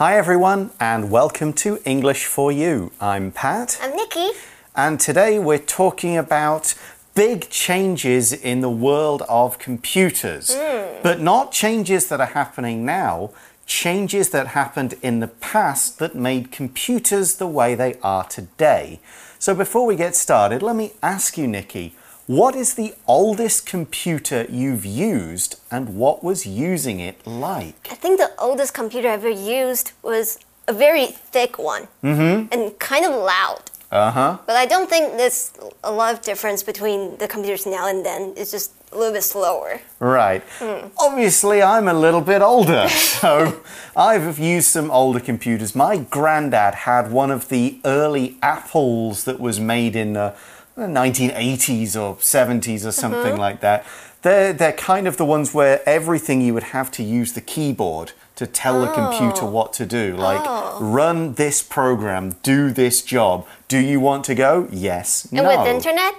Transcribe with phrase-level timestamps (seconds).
[0.00, 2.90] Hi, everyone, and welcome to English for You.
[3.02, 4.30] I'm Pat, I'm Nikki.
[4.74, 6.72] and today we're talking about
[7.14, 10.56] big changes in the world of computers.
[10.58, 11.02] Hmm.
[11.02, 13.32] But not changes that are happening now,
[13.66, 19.00] changes that happened in the past that made computers the way they are today.
[19.38, 21.94] So before we get started, let me ask you, Nikki,
[22.30, 27.88] what is the oldest computer you've used and what was using it like?
[27.90, 30.38] I think the oldest computer I ever used was
[30.68, 32.46] a very thick one mm-hmm.
[32.52, 33.62] and kind of loud.
[33.90, 34.38] Uh huh.
[34.46, 38.34] But I don't think there's a lot of difference between the computers now and then.
[38.36, 39.80] It's just a little bit slower.
[39.98, 40.44] Right.
[40.60, 40.86] Hmm.
[40.98, 42.88] Obviously, I'm a little bit older,
[43.20, 43.60] so
[43.96, 45.74] I've used some older computers.
[45.74, 50.36] My granddad had one of the early Apples that was made in uh,
[50.74, 53.84] the 1980s or 70s or something like that.
[54.22, 58.12] They're, they're kind of the ones where everything you would have to use the keyboard
[58.36, 60.16] to tell the computer what to do.
[60.16, 60.42] Like,
[60.80, 63.46] run this program, do this job.
[63.68, 64.68] Do you want to go?
[64.70, 65.26] Yes.
[65.26, 65.58] And no.
[65.58, 66.14] with internet,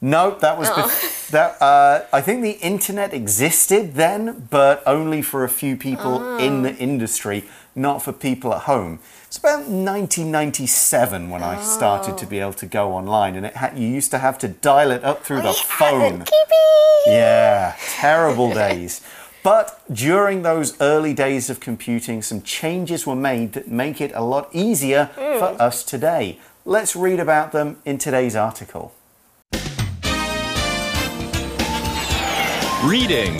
[0.00, 1.60] No, that was bef- that.
[1.60, 6.74] Uh, I think the internet existed then, but only for a few people in the
[6.76, 9.00] industry, not for people at home.
[9.28, 12.28] It's about 1997 when I started to oh.
[12.30, 15.04] be able to go online, and it had, you used to have to dial it
[15.04, 16.24] up through the phone.
[17.06, 19.02] Yeah, terrible days.
[19.42, 24.22] But during those early days of computing, some changes were made that make it a
[24.22, 25.60] lot easier for mm.
[25.60, 26.38] us today.
[26.64, 28.94] Let's read about them in today's article.
[32.82, 33.38] Reading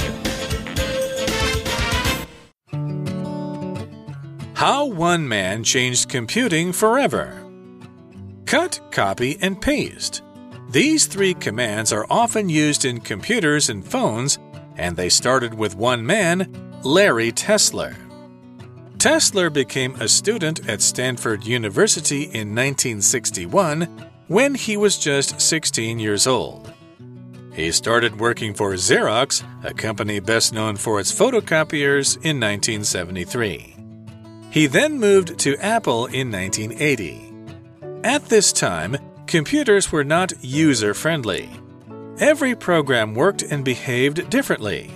[4.70, 7.42] How one man changed computing forever.
[8.44, 10.20] Cut, copy, and paste.
[10.68, 14.38] These three commands are often used in computers and phones,
[14.76, 16.52] and they started with one man,
[16.84, 17.96] Larry Tesler.
[18.98, 23.84] Tesler became a student at Stanford University in 1961
[24.26, 26.70] when he was just 16 years old.
[27.54, 33.77] He started working for Xerox, a company best known for its photocopiers, in 1973.
[34.50, 37.32] He then moved to Apple in 1980.
[38.02, 41.50] At this time, computers were not user friendly.
[42.18, 44.90] Every program worked and behaved differently.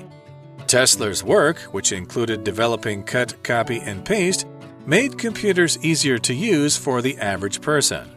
[0.66, 4.46] Tesler's work, which included developing cut, copy, and paste,
[4.86, 8.10] made computers easier to use for the average person.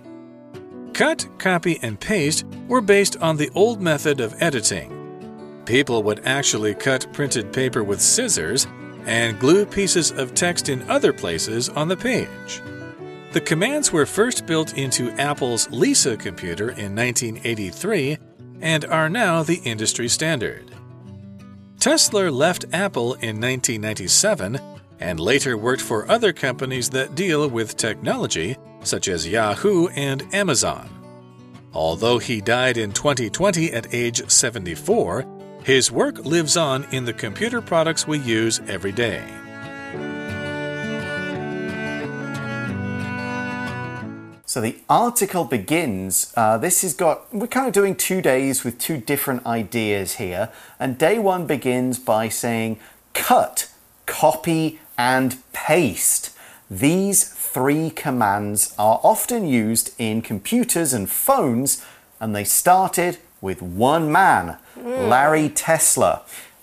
[0.94, 5.62] Cut, copy, and paste were based on the old method of editing.
[5.66, 8.68] People would actually cut printed paper with scissors
[9.06, 12.62] and glue pieces of text in other places on the page.
[13.32, 18.18] The commands were first built into Apple's Lisa computer in 1983
[18.62, 20.72] and are now the industry standard.
[21.78, 24.60] Tesler left Apple in 1997
[25.00, 30.90] and later worked for other companies that deal with technology, such as Yahoo and Amazon.
[31.74, 35.26] Although he died in 2020 at age 74,
[35.66, 39.24] his work lives on in the computer products we use every day.
[44.46, 46.32] So the article begins.
[46.38, 50.52] Uh, this has got, we're kind of doing two days with two different ideas here.
[50.80, 52.80] And day one begins by saying
[53.16, 53.68] cut,
[54.06, 56.38] copy, and paste.
[56.70, 61.84] These three commands are often used in computers and phones,
[62.20, 65.10] and they started with one man, Mm.
[65.10, 66.22] Larry Tesler.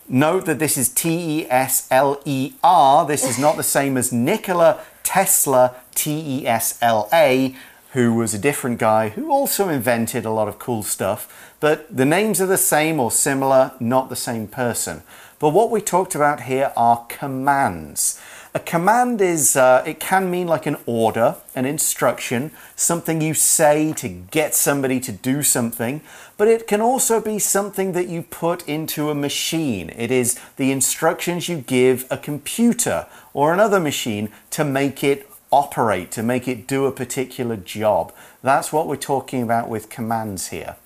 [0.09, 3.05] Note that this is T E S L E R.
[3.05, 7.57] This is not the same as Nikola Tesla, T E S L A,
[7.95, 11.55] who was a different guy who also invented a lot of cool stuff.
[11.59, 15.03] But the names are the same or similar, not the same person.
[15.41, 18.21] But what we talked about here are commands.
[18.55, 23.95] A command is, uh, it can mean like an order, an instruction, something you say
[23.95, 26.03] to get somebody to do something,
[26.37, 29.89] but it can also be something that you put into a machine.
[29.97, 36.11] It is the instructions you give a computer or another machine to make it operate,
[36.11, 38.13] to make it do a particular job.
[38.43, 40.77] That's what we're talking about with commands here.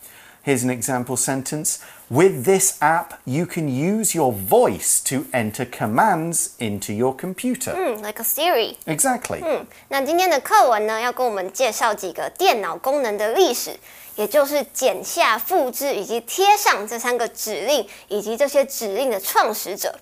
[0.45, 1.77] Here's an example sentence.
[2.09, 7.73] With this app, you can use your voice to enter commands into your computer.
[7.75, 8.75] 嗯，like a Siri。
[8.85, 9.41] Exactly.
[9.43, 13.77] 嗯，那今天的课文呢，要跟我们介绍几个电脑功能的历史，
[14.15, 19.95] 也就是剪下、复制以及贴上这三个指令，以及这些指令的创始者。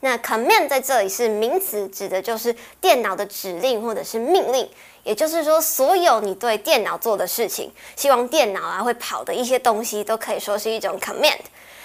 [0.00, 4.68] 那 command 在这里是名词，指的就是电脑的指令或者是命令。
[5.04, 11.38] 也就是说，所有你对电脑做的事情，希望电脑啊会跑的一些东西，都可以说是一种 command。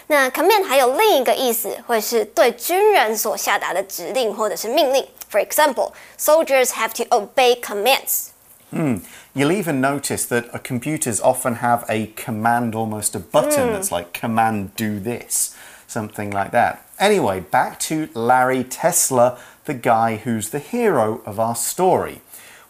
[0.08, 5.06] 那 command 还有另一个意思，会是对军人所下达的指令或者是命令。
[5.30, 8.32] For For example, soldiers have to obey commands.
[9.34, 14.14] You'll even notice that uh, computers often have a command, almost a button that's like
[14.14, 15.56] command do this,
[15.87, 16.89] something like that.
[16.99, 22.21] Anyway, back to Larry Tesler, the guy who's the hero of our story.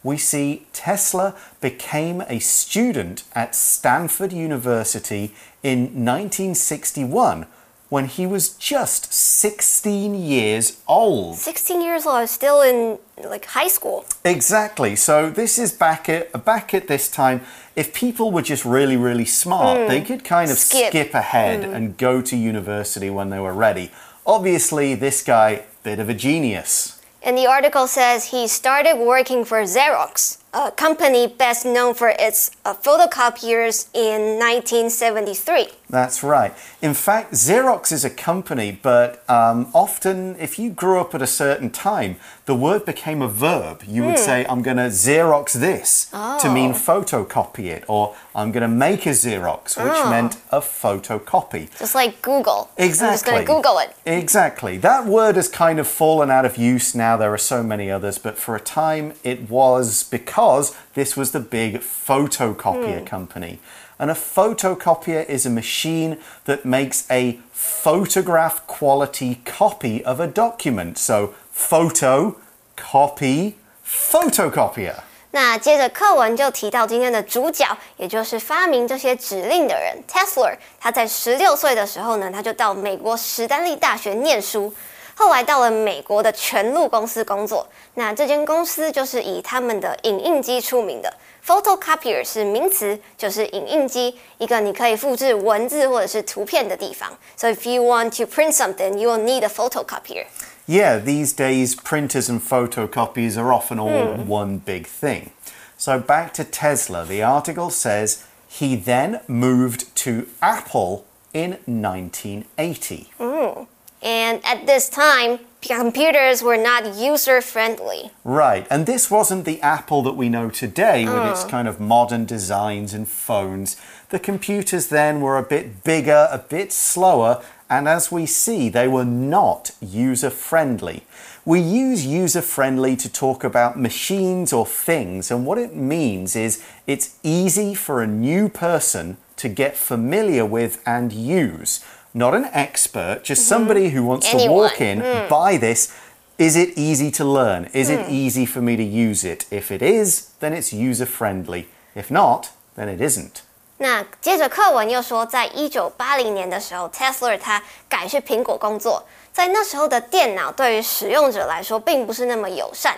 [0.02, 7.46] We see Tesler became a student at Stanford University in 1961
[7.88, 11.36] when he was just 16 years old.
[11.36, 14.04] 16 years old, I was still in like high school.
[14.24, 14.96] Exactly.
[14.96, 17.42] So this is back at back at this time.
[17.76, 20.06] If people were just really, really smart, they hmm.
[20.06, 20.88] could kind of Skip.
[20.90, 21.74] skip, ahead hmm.
[21.74, 23.90] and go to university when they were ready.
[24.26, 27.00] Obviously, this guy, bit of a genius.
[27.22, 32.50] And the article says he started working for Xerox, a company best known for its
[32.64, 35.68] uh, photocopiers in 1973.
[35.90, 36.54] That's right.
[36.80, 41.26] In fact, Xerox is a company, but um, often if you grew up at a
[41.26, 43.82] certain time, the word became a verb.
[43.86, 44.24] You would hmm.
[44.24, 46.74] say, I'm going to Xerox this to mean oh.
[46.74, 50.10] photocopy it, or I'm going to make a Xerox, which oh.
[50.10, 51.76] meant a photocopy.
[51.76, 52.70] Just like Google.
[52.78, 53.32] I'm just Exactly.
[53.32, 53.96] going to Google it.
[54.06, 54.78] Exactly.
[54.78, 57.16] That word has kind of fallen out of use now.
[57.16, 61.40] There are so many others, but for a time it was because this was the
[61.40, 63.04] big photocopier hmm.
[63.04, 63.58] company.
[63.98, 70.98] And a photocopier is a machine that makes a photograph quality copy of a document.
[70.98, 72.34] So, photo,
[72.76, 73.54] copy,
[73.86, 74.94] photocopier.
[75.30, 77.66] 那接着课文就提到今天的主角，
[77.96, 80.54] 也就是发明这些指令的人 Tesla。
[80.80, 84.72] 他在十六岁的时候呢，他就到美国史丹利大学念书，
[85.14, 87.66] 后来到了美国的全路公司工作。
[87.94, 91.12] 那这间公司就是以他们的影印机出名的。
[91.46, 97.12] Photocopier 是名词，就是影印机，一个你可以复制文字或者是图片的地方。
[97.36, 100.24] So if you want to print something, you will need a photocopier.
[100.66, 104.26] Yeah, these days printers and photocopies are often all hmm.
[104.26, 105.30] one big thing.
[105.76, 113.10] So back to Tesler, the article says he then moved to Apple in 1980.
[113.18, 113.62] Hmm.
[114.02, 118.10] And at this time, computers were not user friendly.
[118.24, 121.50] Right, and this wasn't the Apple that we know today with its hmm.
[121.50, 123.76] kind of modern designs and phones.
[124.08, 128.86] The computers then were a bit bigger, a bit slower, and as we see, they
[128.86, 131.04] were not user friendly.
[131.44, 136.64] We use user friendly to talk about machines or things, and what it means is
[136.86, 141.84] it's easy for a new person to get familiar with and use.
[142.14, 143.48] Not an expert, just mm-hmm.
[143.48, 145.28] somebody who wants to walk in, mm.
[145.28, 145.94] buy this.
[146.38, 147.66] Is it easy to learn?
[147.66, 148.10] Is it mm.
[148.10, 149.46] easy for me to use it?
[149.50, 151.68] If it is, then it's user friendly.
[151.94, 153.42] If not, then it isn't.
[153.78, 162.96] 那接着课文又说，在一九八零年的时候，Tesla 他改去苹果工作，在那时候的电脑对于使用者来说并不是那么友善。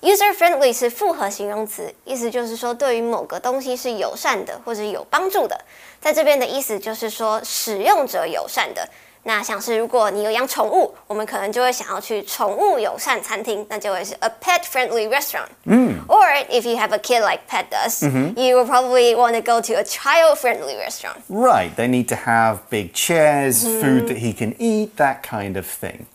[0.00, 5.58] User friendly 是复合形容词，意思就是说对于某个东西是友善的或者有帮助的。
[6.00, 8.88] 在这边的意思就是说使用者友善的。
[9.25, 15.47] 那像是如果你有养宠物，我们可能就会想要去宠物友善餐厅，那就会是 a pet friendly restaurant。
[15.63, 16.01] 嗯。
[16.09, 18.03] Or if you have a kid like Pet does,
[18.35, 21.21] you will probably want to go to a child friendly restaurant.
[21.29, 25.65] Right, they need to have big chairs, food that he can eat, that kind of
[25.65, 26.07] thing.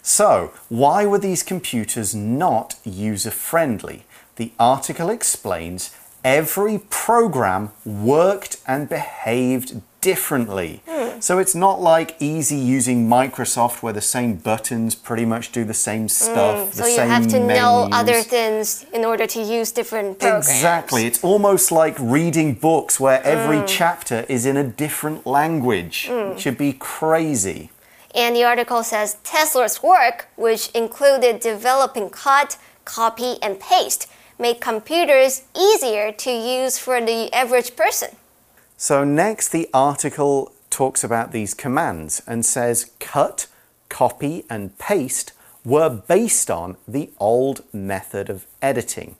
[0.00, 4.04] So, why were these computers not user friendly?
[4.36, 5.90] The article explains
[6.22, 9.80] every program worked and behaved
[10.11, 10.81] differently.
[10.87, 11.19] Hmm.
[11.19, 15.79] So, it's not like easy using Microsoft where the same buttons pretty much do the
[15.89, 16.23] same hmm.
[16.27, 20.19] stuff, the So you same have to know other things in order to use different
[20.19, 20.47] programs.
[20.47, 21.01] Exactly.
[21.09, 23.65] It's almost like reading books where every hmm.
[23.79, 25.95] chapter is in a different language.
[26.09, 27.69] It should be crazy.
[28.15, 34.07] And the article says Tesler's work, which included developing cut, copy, and paste,
[34.39, 38.11] made computers easier to use for the average person.
[38.79, 43.47] So, next, the article talks about these commands and says cut,
[43.89, 45.33] copy, and paste
[45.65, 49.15] were based on the old method of editing.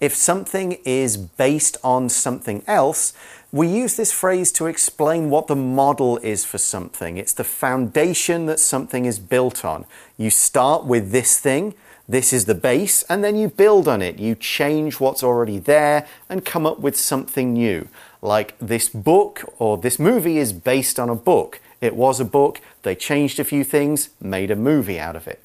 [0.00, 3.12] If something is based on something else,
[3.52, 7.18] we use this phrase to explain what the model is for something.
[7.18, 9.84] It's the foundation that something is built on.
[10.16, 11.74] You start with this thing,
[12.08, 14.18] this is the base, and then you build on it.
[14.18, 17.88] You change what's already there and come up with something new.
[18.24, 21.58] Like this book or this movie is based on a book.
[21.80, 25.38] It was a book, they changed a few things, made a movie out of it.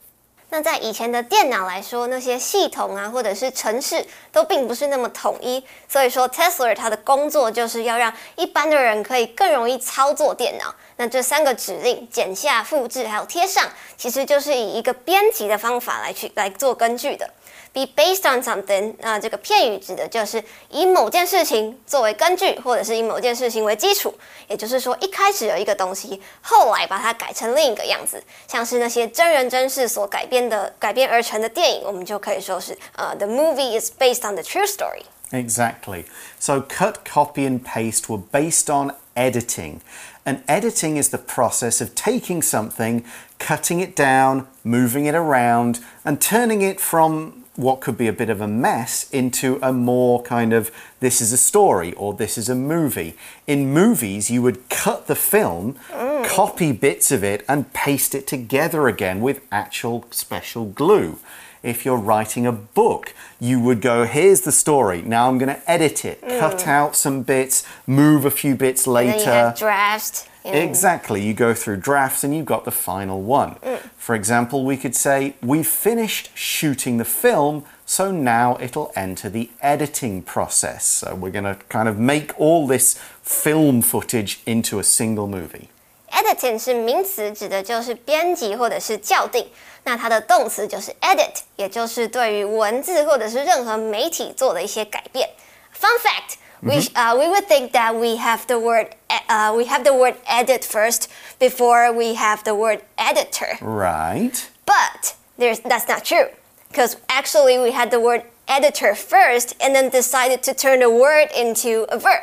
[0.49, 10.73] 那在以前的电脑来说，那些系统啊，或者是程式都并不是那么统一，所以说 Tesla 它的工作就是要让一般的人可以更容易操作电脑。
[10.97, 13.67] 那这三个指令剪下、复制还有贴上，
[13.97, 17.27] 其实就是以一个编辑的方法来去来做根据的。
[17.72, 24.14] be based on something，那这个片语指的就是以某件事情作为根据，或者是以某件事情为基础。
[24.48, 36.04] 也就是说，一开始有一个东西，后来把它改成另一个样子，像是那些真人真事所改编的、改编而成的电影，我们就可以说是呃，the movie is based on the true story。Exactly.
[36.38, 39.80] So cut, copy, and paste were based on editing.
[40.24, 43.02] And editing is the process of taking something,
[43.38, 48.29] cutting it down, moving it around, and turning it from what could be a bit
[48.29, 52.47] of a mess into a more kind of this is a story or this is
[52.47, 53.15] a movie.
[53.47, 56.25] In movies, you would cut the film, mm.
[56.25, 61.19] copy bits of it, and paste it together again with actual special glue.
[61.67, 65.01] If you're writing a book, you would go, here's the story.
[65.01, 66.39] Now I'm going to edit it, mm.
[66.39, 69.53] cut out some bits, move a few bits later.
[69.57, 70.29] draft.
[70.45, 71.21] Exactly.
[71.25, 73.55] You go through drafts and you've got the final one.
[73.55, 73.79] Mm.
[73.97, 79.49] For example, we could say, We've finished shooting the film, so now it'll enter the
[79.61, 80.85] editing process.
[80.85, 85.69] So we're going to kind of make all this film footage into a single movie.
[86.10, 89.46] Editing 是名词，指的就是编辑或者是校订。
[89.84, 95.28] 那它的动词就是 edit，也就是对于文字或者是任何媒体做的一些改变。
[95.74, 96.94] Fun fact we, mm-hmm.
[96.94, 98.88] uh, we would think that we have the word
[99.28, 101.08] uh, we have the word edit first
[101.40, 103.56] before we have the word editor.
[103.60, 104.48] Right.
[104.64, 106.28] But there's, that's not true
[106.70, 111.30] because actually we had the word editor first and then decided to turn the word
[111.34, 112.22] into a verb.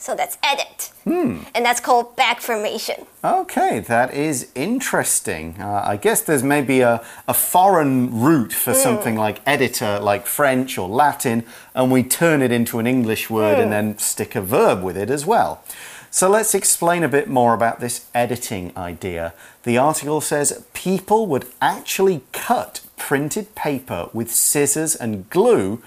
[0.00, 0.92] So that's edit.
[1.04, 1.40] Hmm.
[1.54, 3.04] And that's called back formation.
[3.22, 5.56] Okay, that is interesting.
[5.60, 8.76] Uh, I guess there's maybe a, a foreign root for mm.
[8.76, 13.58] something like editor, like French or Latin, and we turn it into an English word
[13.58, 13.62] mm.
[13.62, 13.72] and hmm.
[13.72, 15.62] then stick a verb with it as well.
[16.10, 19.34] So let's explain a bit more about this editing idea.
[19.64, 25.82] The article says people would actually cut printed paper with scissors and glue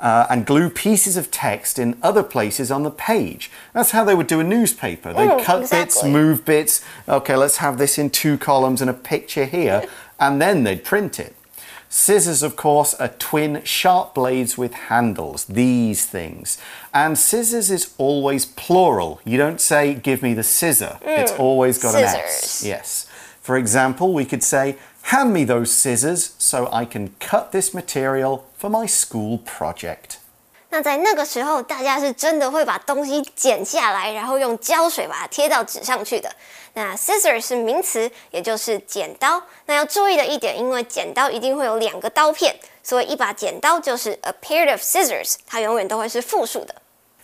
[0.00, 3.50] uh, and glue pieces of text in other places on the page.
[3.72, 5.12] That's how they would do a newspaper.
[5.12, 5.84] They'd mm, cut exactly.
[5.84, 6.84] bits, move bits.
[7.08, 9.86] Okay, let's have this in two columns and a picture here,
[10.20, 11.36] and then they'd print it.
[11.92, 16.56] Scissors, of course, are twin sharp blades with handles, these things.
[16.94, 19.20] And scissors is always plural.
[19.24, 20.98] You don't say, give me the scissor.
[21.02, 22.14] Mm, it's always got scissors.
[22.14, 22.64] an S.
[22.64, 23.06] Yes.
[23.40, 28.41] For example, we could say, Hand me those scissors so I can cut this material
[28.59, 30.17] for my school project.
[30.69, 36.29] 那在那个时候，大家是真的会把东西剪下来，然后用胶水把它贴到纸上去的。
[36.73, 39.41] 那 scissor 是名词，也就是剪刀。
[39.67, 42.53] 那要注意的一点，因为剪刀一定会有两个刀片，
[42.83, 46.75] 所以一把剪刀就是 a pair of scissors，它永远都会是复数的。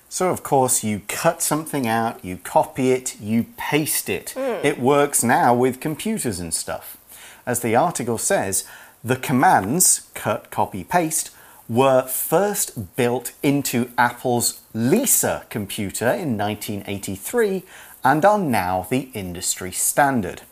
[0.08, 4.34] So, of course, you cut something out, you copy it, you paste it.
[4.36, 4.62] Mm.
[4.62, 6.98] It works now with computers and stuff
[7.47, 8.65] as the article says,
[9.05, 11.31] the commands cut, copy, paste
[11.69, 17.63] were first built into Apple's Lisa computer in 1983
[18.05, 20.43] and are now the industry standard.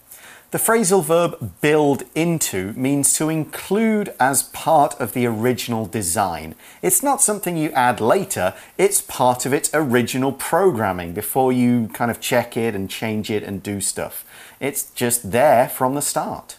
[0.51, 6.55] The phrasal verb build into means to include as part of the original design.
[6.81, 12.09] It's not something you add later, it's part of its original programming before you kind
[12.09, 14.25] of check it and change it and do stuff.
[14.61, 16.57] It's just there from the start.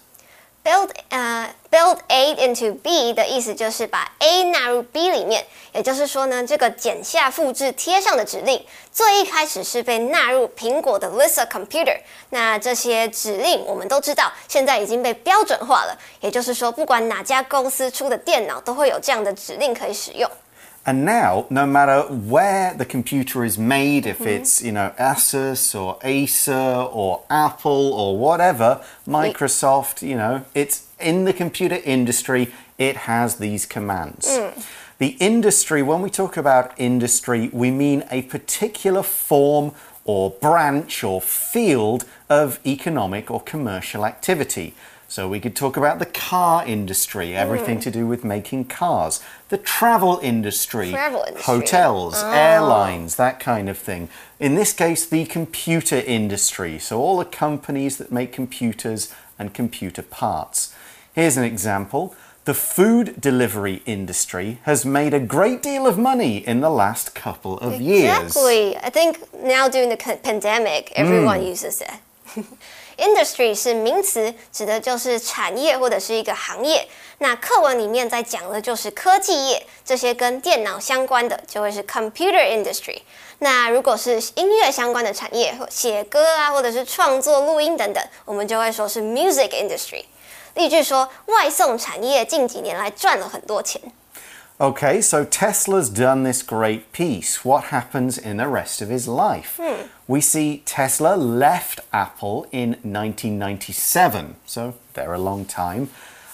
[0.65, 11.95] Build 呃、build A into B 的意思就是把 A 纳入 B 里面，也就是说呢，这个剪下、复制、贴上的指令，最一开始是被纳入苹果的 Lisa Computer。
[12.31, 20.27] 那这些指令我们都知道，现在已经被标准化了，也就是说，不管哪家公司出的电脑，都会有这样的指令可以使用。
[20.87, 24.41] And now, no matter where the computer is made, if mm -hmm.
[24.41, 31.25] it's, you know, Asus or Acer or Apple or whatever, Microsoft, you know, it's in
[31.25, 34.27] the computer industry, it has these commands.
[34.27, 34.51] Mm.
[34.97, 39.71] The industry, when we talk about industry, we mean a particular form
[40.05, 44.73] or branch or field of economic or commercial activity.
[45.15, 47.83] So we could talk about the car industry, everything mm.
[47.83, 51.53] to do with making cars, the travel industry, travel industry.
[51.53, 52.31] hotels, oh.
[52.33, 54.09] airlines, that kind of thing.
[54.41, 60.01] In this case, the computer industry, so all the companies that make computers and computer
[60.01, 60.75] parts.
[61.13, 62.13] Here's an example.
[62.43, 67.57] The food delivery industry has made a great deal of money in the last couple
[67.59, 67.87] of exactly.
[67.87, 68.23] years.
[68.25, 68.77] Exactly.
[68.79, 71.47] I think now during the pandemic, everyone mm.
[71.47, 72.45] uses it.
[72.97, 76.87] industry 是名词，指的就是产业或者是一个行业。
[77.19, 82.97] 那课文里面在讲的就是科技业，这些跟电脑相关的就会是 computer industry。
[83.39, 90.03] 那如果是音乐相关的产业，写歌啊，或者是创作、录音等等，我们就会说是 music industry。
[90.55, 93.81] 例句说，外送产业近几年来赚了很多钱。
[94.57, 97.39] Okay, so Tesla's done this great piece.
[97.43, 99.59] What happens in the rest of his life?
[100.07, 105.89] We see Tesler left Apple in 1997, so they're a long time,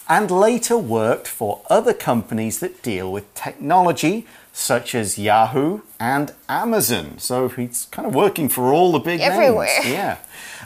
[0.09, 7.17] and later worked for other companies that deal with technology, such as Yahoo and Amazon.
[7.17, 9.69] So he's kind of working for all the big Everywhere.
[9.83, 9.87] names.
[9.87, 10.17] Yeah.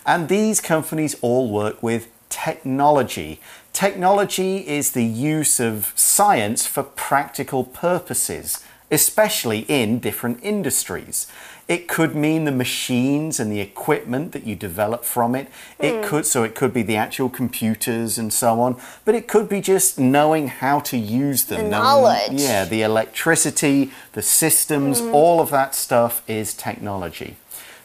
[0.03, 3.39] And these companies all work with technology.
[3.71, 11.27] Technology is the use of science for practical purposes, especially in different industries.
[11.68, 15.46] It could mean the machines and the equipment that you develop from it.
[15.78, 19.48] It could so it could be the actual computers and so on, but it could
[19.48, 21.64] be just knowing how to use them.
[21.64, 22.40] The knowing- knowledge.
[22.40, 27.36] yeah, the electricity, the systems, all of that stuff is technology.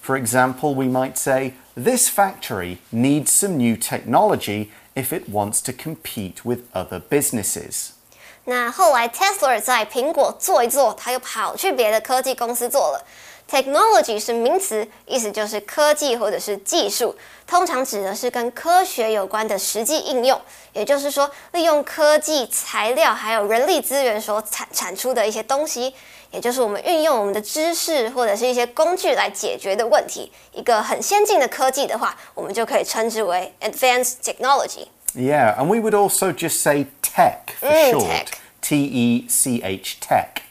[0.02, 5.74] For example, we might say, this factory needs some new technology if it wants to
[5.74, 7.92] compete with other businesses.
[8.46, 13.04] 那后来 Tesla 在苹果做一做，他又跑去别的科技公司做了。
[13.51, 17.17] Technology 是名词，意思就是科技或者是技术，
[17.49, 20.41] 通常指的是跟科学有关的实际应用，
[20.73, 25.93] 也就是说，利用科技、材料还有人力资源所产产出的一些东西，
[26.31, 30.31] 也就是我们运用我们的知识或者是一些工具来解决的问题。
[30.53, 34.87] 一个很先进的科技的话，我们就可以称之为 advanced technology。
[35.13, 38.07] Yeah, and we would also just say tech for Mm, short.
[38.07, 38.27] tech.
[38.61, 40.43] T E C H tech.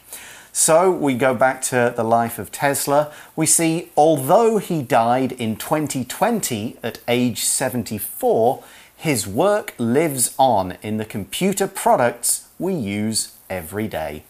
[0.62, 3.10] So we go back to the life of Tesler.
[3.34, 8.62] We see, although he died in 2020 at age 74,
[8.94, 14.24] his work lives on in the computer products we use every day.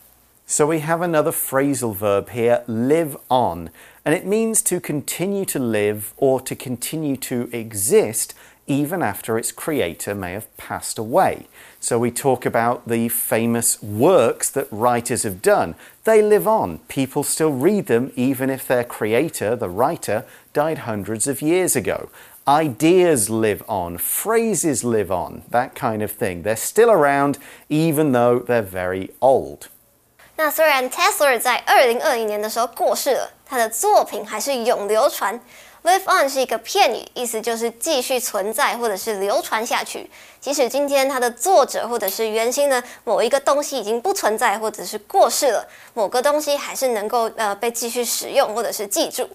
[0.46, 3.70] So we have another phrasal verb here, live on,
[4.04, 8.34] and it means to continue to live or to continue to exist
[8.70, 11.46] even after its creator may have passed away.
[11.80, 15.74] So we talk about the famous works that writers have done.
[16.04, 16.78] They live on.
[16.86, 22.08] People still read them even if their creator, the writer, died hundreds of years ago.
[22.46, 26.42] Ideas live on, phrases live on, that kind of thing.
[26.42, 29.68] They're still around even though they're very old.
[30.36, 35.38] 那虽然 Tesler 在二零二零年的时候过世了，他的作品还是永流传。
[35.83, 40.09] Live on 是一个片语，意思就是继续存在或者是流传下去。
[40.41, 49.29] 即使今天它的作者或者是原型的某一个东西已经不存在或者是过世了，某个东西还是能够呃被继续使用或者是记住。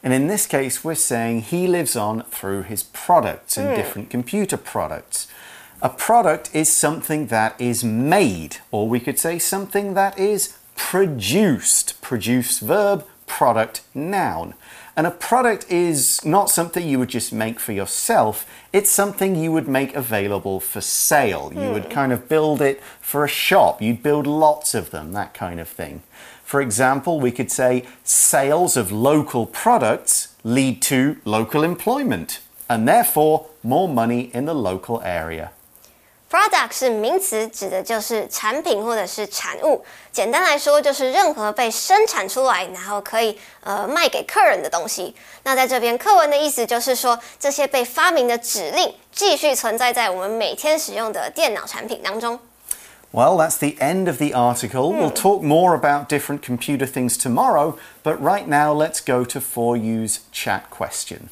[0.00, 4.56] And in this case, we're saying he lives on through his products and different computer
[4.56, 5.24] products.
[5.80, 12.00] A product is something that is made, or we could say something that is produced.
[12.00, 13.02] Produce verb,
[13.37, 14.53] product noun.
[14.95, 19.51] And a product is not something you would just make for yourself, it's something you
[19.51, 21.51] would make available for sale.
[21.51, 21.91] You would hmm.
[21.91, 25.67] kind of build it for a shop, you'd build lots of them, that kind of
[25.67, 26.03] thing.
[26.43, 33.47] For example, we could say sales of local products lead to local employment and therefore
[33.63, 35.51] more money in the local area.
[36.32, 39.82] Product 是名词，指的就是产品或者是产物。
[40.12, 45.16] 简单来说，就是任何被生产出来，然后可以呃卖给客人的东西。
[45.44, 52.38] 那在这边课文的意思就是说，这些被发明的指令继续存在在我们每天使用的电脑产品当中。
[53.10, 54.92] Well, that's the end of the article.
[54.92, 59.78] We'll talk more about different computer things tomorrow, but right now let's go to For
[59.78, 61.30] You's chat question.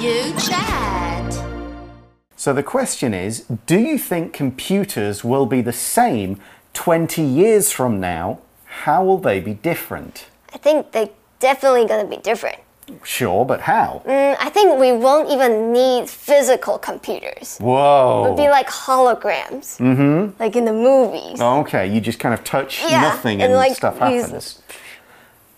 [0.00, 1.32] You chat.
[2.36, 6.40] So the question is Do you think computers will be the same
[6.72, 8.40] 20 years from now?
[8.64, 10.26] How will they be different?
[10.54, 12.58] I think they're definitely gonna be different.
[13.04, 14.02] Sure, but how?
[14.06, 17.58] Mm, I think we won't even need physical computers.
[17.58, 18.24] Whoa.
[18.24, 20.42] It'll be like holograms, mm-hmm.
[20.42, 21.40] like in the movies.
[21.40, 24.60] Okay, you just kind of touch Yeah, nothing and, and, like, stuff happens.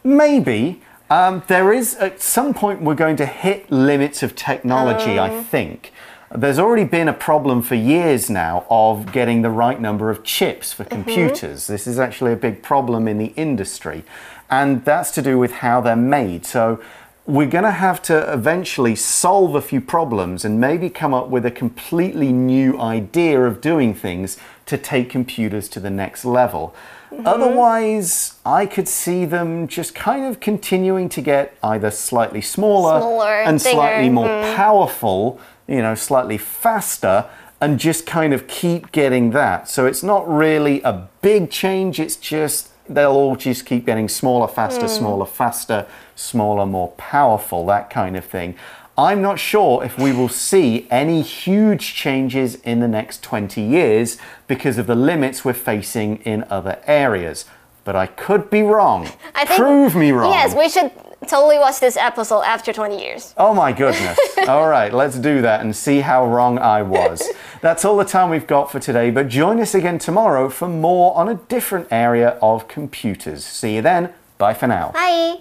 [0.04, 0.82] Maybe.
[1.12, 5.24] Um, there is, at some point, we're going to hit limits of technology, Oh.
[5.24, 5.92] I think.
[6.34, 10.72] There's already been a problem for years now of getting the right number of chips
[10.72, 10.94] for Mm-hmm.
[10.94, 11.66] computers.
[11.66, 14.04] This is actually a big problem in the industry.
[14.48, 16.46] And that's to do with how they're made.
[16.46, 16.80] So,
[17.26, 21.44] we're going to have to eventually solve a few problems and maybe come up with
[21.44, 26.74] a completely new idea of doing things to take computers to the next level.
[27.12, 27.26] Mm-hmm.
[27.26, 33.42] Otherwise, I could see them just kind of continuing to get either slightly smaller, Smaller,
[33.42, 34.56] and slightly more mm-hmm.
[34.56, 37.28] powerful, you know, slightly faster,
[37.60, 39.68] and just kind of keep getting that.
[39.68, 44.48] So it's not really a big change, it's just they'll all just keep getting smaller,
[44.48, 44.98] faster, mm.
[44.98, 48.56] smaller, faster, smaller, more powerful, that kind of thing.
[48.96, 54.18] I'm not sure if we will see any huge changes in the next 20 years
[54.46, 57.46] because of the limits we're facing in other areas.
[57.84, 59.08] But I could be wrong.
[59.34, 60.30] I think, Prove me wrong.
[60.32, 60.92] Yes, we should
[61.26, 63.34] totally watch this episode after 20 years.
[63.36, 64.18] Oh my goodness.
[64.48, 67.22] all right, let's do that and see how wrong I was.
[67.60, 71.16] That's all the time we've got for today, but join us again tomorrow for more
[71.16, 73.44] on a different area of computers.
[73.44, 74.12] See you then.
[74.38, 74.90] Bye for now.
[74.92, 75.40] Bye.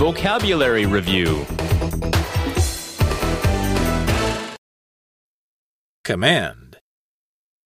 [0.00, 1.44] Vocabulary Review
[6.04, 6.78] Command.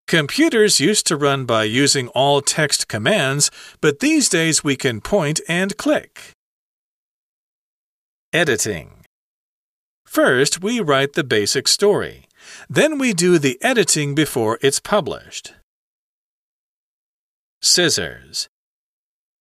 [0.08, 5.40] Computers used to run by using all text commands, but these days we can point
[5.48, 6.32] and click.
[8.32, 9.04] Editing.
[10.04, 12.24] First, we write the basic story.
[12.68, 15.54] Then we do the editing before it's published.
[17.62, 18.48] Scissors.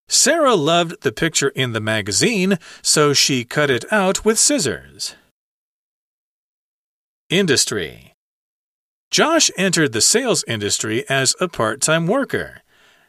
[0.08, 5.14] Sarah loved the picture in the magazine, so she cut it out with scissors.
[7.30, 8.12] Industry.
[9.10, 12.62] Josh entered the sales industry as a part time worker.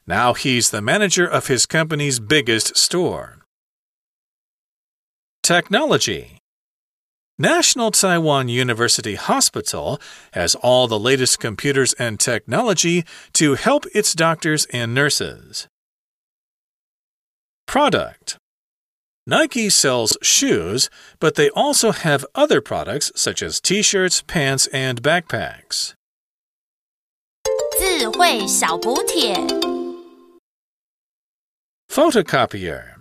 [0.08, 3.39] Now he's the manager of his company's biggest store.
[5.41, 6.38] Technology.
[7.38, 9.99] National Taiwan University Hospital
[10.31, 13.03] has all the latest computers and technology
[13.34, 15.67] to help its doctors and nurses.
[17.66, 18.37] Product
[19.26, 25.02] Nike sells shoes, but they also have other products such as t shirts, pants, and
[25.02, 25.94] backpacks.
[27.78, 29.35] 智慧小补帖。
[31.88, 32.93] Photocopier